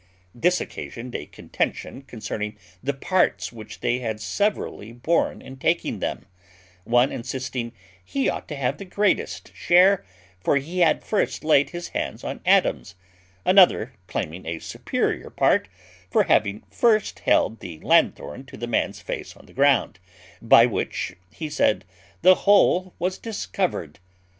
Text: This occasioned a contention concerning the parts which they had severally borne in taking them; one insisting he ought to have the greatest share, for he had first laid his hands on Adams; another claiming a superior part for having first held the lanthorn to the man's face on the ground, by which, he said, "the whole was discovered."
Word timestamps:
This 0.33 0.59
occasioned 0.59 1.13
a 1.13 1.27
contention 1.27 2.01
concerning 2.01 2.57
the 2.81 2.95
parts 2.95 3.53
which 3.53 3.81
they 3.81 3.99
had 3.99 4.19
severally 4.19 4.91
borne 4.91 5.43
in 5.43 5.57
taking 5.57 5.99
them; 5.99 6.25
one 6.85 7.11
insisting 7.11 7.71
he 8.03 8.27
ought 8.27 8.47
to 8.47 8.55
have 8.55 8.79
the 8.79 8.85
greatest 8.85 9.51
share, 9.55 10.03
for 10.39 10.57
he 10.57 10.79
had 10.79 11.03
first 11.03 11.43
laid 11.43 11.69
his 11.69 11.89
hands 11.89 12.23
on 12.23 12.41
Adams; 12.47 12.95
another 13.45 13.93
claiming 14.07 14.47
a 14.47 14.57
superior 14.57 15.29
part 15.29 15.67
for 16.09 16.23
having 16.23 16.63
first 16.71 17.19
held 17.19 17.59
the 17.59 17.79
lanthorn 17.81 18.43
to 18.45 18.57
the 18.57 18.65
man's 18.65 19.01
face 19.01 19.35
on 19.37 19.45
the 19.45 19.53
ground, 19.53 19.99
by 20.41 20.65
which, 20.65 21.15
he 21.31 21.47
said, 21.47 21.85
"the 22.23 22.33
whole 22.49 22.95
was 22.97 23.19
discovered." 23.19 23.99